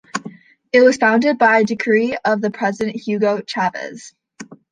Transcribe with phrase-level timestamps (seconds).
[0.73, 4.15] It was founded by Decree of the president Hugo Chavez.